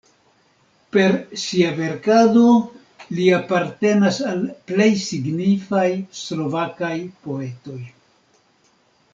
Per 0.95 1.11
sia 1.41 1.73
verkado 1.79 2.45
li 3.19 3.27
apartenas 3.39 4.17
al 4.31 4.41
plej 4.71 4.89
signifaj 5.05 5.87
slovakaj 6.25 6.95
poetoj. 7.29 7.81